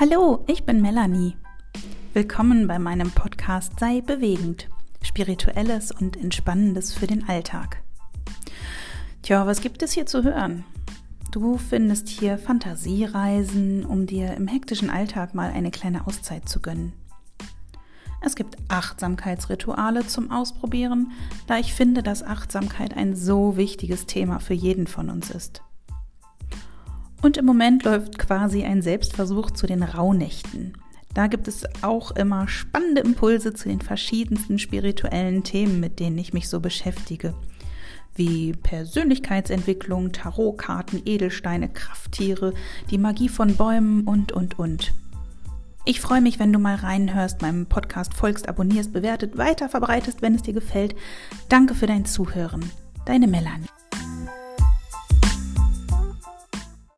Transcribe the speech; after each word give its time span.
Hallo, 0.00 0.44
ich 0.46 0.62
bin 0.62 0.80
Melanie. 0.80 1.36
Willkommen 2.12 2.68
bei 2.68 2.78
meinem 2.78 3.10
Podcast 3.10 3.80
Sei 3.80 4.00
bewegend. 4.00 4.68
Spirituelles 5.02 5.90
und 5.90 6.16
Entspannendes 6.16 6.94
für 6.94 7.08
den 7.08 7.28
Alltag. 7.28 7.82
Tja, 9.22 9.44
was 9.44 9.60
gibt 9.60 9.82
es 9.82 9.90
hier 9.90 10.06
zu 10.06 10.22
hören? 10.22 10.64
Du 11.32 11.58
findest 11.58 12.06
hier 12.06 12.38
Fantasiereisen, 12.38 13.84
um 13.84 14.06
dir 14.06 14.34
im 14.34 14.46
hektischen 14.46 14.88
Alltag 14.88 15.34
mal 15.34 15.50
eine 15.50 15.72
kleine 15.72 16.06
Auszeit 16.06 16.48
zu 16.48 16.60
gönnen. 16.60 16.92
Es 18.20 18.36
gibt 18.36 18.56
Achtsamkeitsrituale 18.68 20.06
zum 20.06 20.30
Ausprobieren, 20.30 21.10
da 21.48 21.58
ich 21.58 21.74
finde, 21.74 22.04
dass 22.04 22.22
Achtsamkeit 22.22 22.96
ein 22.96 23.16
so 23.16 23.56
wichtiges 23.56 24.06
Thema 24.06 24.38
für 24.38 24.54
jeden 24.54 24.86
von 24.86 25.10
uns 25.10 25.32
ist. 25.32 25.64
Und 27.28 27.36
im 27.36 27.44
Moment 27.44 27.84
läuft 27.84 28.18
quasi 28.18 28.64
ein 28.64 28.80
Selbstversuch 28.80 29.50
zu 29.50 29.66
den 29.66 29.82
Rauhnächten. 29.82 30.72
Da 31.12 31.26
gibt 31.26 31.46
es 31.46 31.66
auch 31.82 32.12
immer 32.12 32.48
spannende 32.48 33.02
Impulse 33.02 33.52
zu 33.52 33.68
den 33.68 33.82
verschiedensten 33.82 34.58
spirituellen 34.58 35.44
Themen, 35.44 35.78
mit 35.78 36.00
denen 36.00 36.16
ich 36.16 36.32
mich 36.32 36.48
so 36.48 36.58
beschäftige. 36.60 37.34
Wie 38.14 38.52
Persönlichkeitsentwicklung, 38.52 40.12
Tarotkarten, 40.12 41.02
Edelsteine, 41.04 41.68
Krafttiere, 41.68 42.54
die 42.90 42.96
Magie 42.96 43.28
von 43.28 43.56
Bäumen 43.56 44.04
und, 44.04 44.32
und, 44.32 44.58
und. 44.58 44.94
Ich 45.84 46.00
freue 46.00 46.22
mich, 46.22 46.38
wenn 46.38 46.54
du 46.54 46.58
mal 46.58 46.76
reinhörst, 46.76 47.42
meinem 47.42 47.66
Podcast 47.66 48.14
folgst, 48.14 48.48
abonnierst, 48.48 48.94
bewertet, 48.94 49.36
weiter 49.36 49.68
verbreitest, 49.68 50.22
wenn 50.22 50.34
es 50.34 50.40
dir 50.40 50.54
gefällt. 50.54 50.96
Danke 51.50 51.74
für 51.74 51.86
dein 51.86 52.06
Zuhören. 52.06 52.70
Deine 53.04 53.28
Melanie. 53.28 53.68